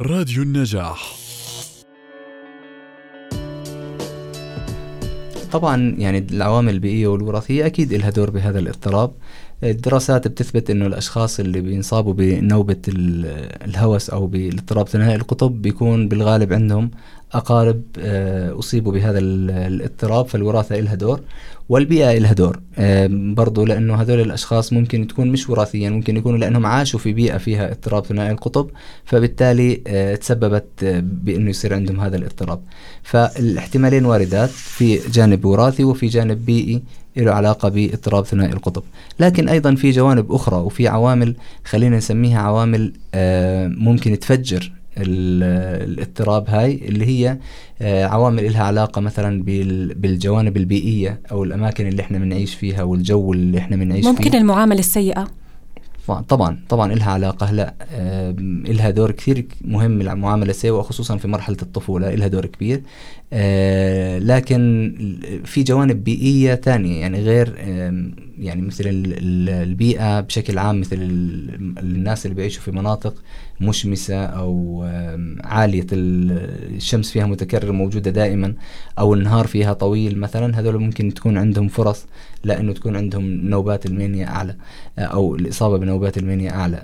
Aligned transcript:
راديو 0.00 0.42
النجاح. 0.42 1.16
طبعا 5.52 5.94
يعني 5.98 6.18
العوامل 6.30 6.74
البيئية 6.74 7.06
والوراثية 7.06 7.66
أكيد 7.66 7.94
لها 7.94 8.10
دور 8.10 8.30
بهذا 8.30 8.58
الاضطراب. 8.58 9.12
الدراسات 9.62 10.28
بتثبت 10.28 10.70
إنه 10.70 10.86
الأشخاص 10.86 11.40
اللي 11.40 11.60
بينصابوا 11.60 12.12
بنوبة 12.12 12.76
الهوس 12.88 14.10
أو 14.10 14.26
بالاضطراب 14.26 14.88
ثنائي 14.88 15.14
القطب 15.14 15.62
بيكون 15.62 16.08
بالغالب 16.08 16.52
عندهم 16.52 16.90
أقارب 17.34 17.82
آه، 17.98 18.58
أصيبوا 18.58 18.92
بهذا 18.92 19.18
الاضطراب 19.18 20.26
فالوراثة 20.26 20.80
لها 20.80 20.94
دور 20.94 21.20
والبيئة 21.68 22.18
لها 22.18 22.32
دور. 22.32 22.60
برضو 23.08 23.64
لأنه 23.64 23.94
هذول 23.94 24.20
الأشخاص 24.20 24.72
ممكن 24.72 25.06
تكون 25.06 25.32
مش 25.32 25.50
وراثيا 25.50 25.90
ممكن 25.90 26.16
يكونوا 26.16 26.38
لأنهم 26.38 26.66
عاشوا 26.66 26.98
في 26.98 27.12
بيئة 27.12 27.38
فيها 27.38 27.70
اضطراب 27.72 28.06
ثنائي 28.06 28.30
القطب 28.30 28.70
فبالتالي 29.04 29.82
آه، 29.86 30.14
تسببت 30.14 30.66
آه، 30.82 31.00
بأنه 31.04 31.50
يصير 31.50 31.74
عندهم 31.74 32.00
هذا 32.00 32.16
الاضطراب. 32.16 32.60
فالاحتمالين 33.02 34.04
واردات 34.04 34.50
في 34.50 35.00
جانب 35.12 35.44
وراثي 35.44 35.84
وفي 35.84 36.06
جانب 36.06 36.46
بيئي 36.46 36.82
له 37.16 37.32
علاقة 37.32 37.68
باضطراب 37.68 38.24
ثنائي 38.24 38.52
القطب. 38.52 38.82
لكن 39.20 39.48
أيضا 39.48 39.74
في 39.74 39.90
جوانب 39.90 40.32
أخرى 40.32 40.56
وفي 40.56 40.88
عوامل 40.88 41.36
خلينا 41.64 41.96
نسميها 41.96 42.40
عوامل 42.40 42.92
ممكن 43.78 44.18
تفجر 44.18 44.72
الاضطراب 44.96 46.48
هاي 46.48 46.74
اللي 46.74 47.06
هي 47.06 47.38
آه، 47.82 48.04
عوامل 48.04 48.52
لها 48.52 48.62
علاقة 48.62 49.00
مثلا 49.00 49.42
بالجوانب 49.96 50.56
البيئية 50.56 51.20
أو 51.30 51.44
الأماكن 51.44 51.86
اللي 51.86 52.02
إحنا 52.02 52.18
بنعيش 52.18 52.54
فيها 52.54 52.82
والجو 52.82 53.32
اللي 53.32 53.58
إحنا 53.58 53.76
بنعيش 53.76 54.04
فيه. 54.04 54.12
ممكن 54.12 54.34
المعاملة 54.34 54.78
السيئة. 54.78 55.28
طبعا 56.28 56.58
طبعا 56.68 56.94
لها 56.94 57.10
علاقة. 57.10 57.46
هلا 57.46 57.74
لها 58.68 58.90
دور 58.90 59.10
كثير 59.10 59.46
مهم 59.64 60.00
المعاملة 60.00 60.50
السيئة 60.50 60.70
وخصوصا 60.70 61.16
في 61.16 61.28
مرحلة 61.28 61.56
الطفولة 61.62 62.14
لها 62.14 62.28
دور 62.28 62.46
كبير. 62.46 62.82
آه، 63.32 64.18
لكن 64.18 64.94
في 65.44 65.62
جوانب 65.62 66.04
بيئية 66.04 66.54
ثانية 66.54 67.00
يعني 67.00 67.20
غير 67.20 67.54
يعني 68.38 68.62
مثل 68.62 68.84
البيئة 68.86 70.20
بشكل 70.20 70.58
عام 70.58 70.80
مثل 70.80 70.96
الناس 71.78 72.26
اللي 72.26 72.34
بيعيشوا 72.34 72.62
في 72.62 72.70
مناطق 72.70 73.14
مشمسة 73.60 74.24
أو 74.24 74.84
عالية 75.44 75.86
الشمس 75.92 77.10
فيها 77.10 77.26
متكرر 77.26 77.72
موجودة 77.72 78.10
دائما 78.10 78.54
أو 78.98 79.14
النهار 79.14 79.46
فيها 79.46 79.72
طويل 79.72 80.18
مثلا 80.18 80.60
هذول 80.60 80.78
ممكن 80.78 81.14
تكون 81.14 81.38
عندهم 81.38 81.68
فرص 81.68 82.06
لأنه 82.44 82.72
تكون 82.72 82.96
عندهم 82.96 83.24
نوبات 83.24 83.86
المانيا 83.86 84.26
أعلى 84.26 84.56
أو 84.98 85.34
الإصابة 85.34 85.78
بنوبات 85.78 86.18
المانيا 86.18 86.50
أعلى. 86.50 86.82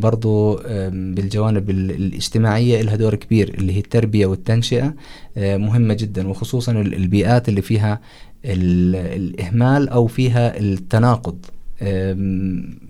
برضو 0.00 0.60
بالجوانب 0.90 1.70
الاجتماعية 1.70 2.82
لها 2.82 2.96
دور 2.96 3.14
كبير 3.14 3.54
اللي 3.58 3.72
هي 3.72 3.78
التربية 3.78 4.26
والتنشئة 4.26 4.94
مهمة 5.36 5.94
جدا 5.94 6.28
وخصوصا 6.28 6.72
البيئات 6.72 7.48
اللي 7.48 7.62
فيها 7.62 8.00
الإهمال 8.44 9.88
أو 9.88 10.06
فيها 10.06 10.58
التناقض. 10.58 11.38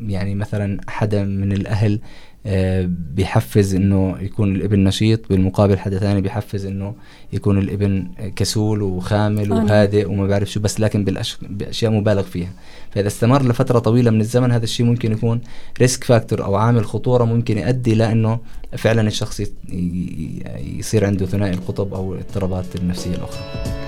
يعني 0.06 0.34
مثلا 0.34 0.80
حدا 0.88 1.24
من 1.24 1.52
الأهل 1.52 2.00
بيحفز 3.14 3.74
إنه 3.74 4.16
يكون 4.20 4.56
الإبن 4.56 4.84
نشيط 4.84 5.28
بالمقابل 5.28 5.78
حدا 5.78 5.98
ثاني 5.98 6.20
بيحفز 6.20 6.66
إنه 6.66 6.94
يكون 7.32 7.58
الإبن 7.58 8.06
كسول 8.36 8.82
وخامل 8.82 9.52
وهادئ 9.52 10.10
وما 10.10 10.26
بعرف 10.26 10.50
شو 10.50 10.60
بس 10.60 10.80
لكن 10.80 11.04
بأشياء 11.42 11.92
مبالغ 11.92 12.22
فيها. 12.22 12.50
فإذا 12.90 13.06
استمر 13.06 13.42
لفترة 13.42 13.78
طويلة 13.78 14.10
من 14.10 14.20
الزمن 14.20 14.52
هذا 14.52 14.64
الشيء 14.64 14.86
ممكن 14.86 15.12
يكون 15.12 15.40
risk 15.80 16.04
factor 16.04 16.44
أو 16.44 16.54
عامل 16.54 16.84
خطورة 16.84 17.24
ممكن 17.24 17.58
يؤدي 17.58 17.94
لأنه 17.94 18.40
فعلا 18.76 19.08
الشخص 19.08 19.42
يصير 20.78 21.06
عنده 21.06 21.26
ثنائي 21.26 21.54
القطب 21.54 21.94
أو 21.94 22.14
الاضطرابات 22.14 22.76
النفسية 22.76 23.14
الأخرى. 23.14 23.81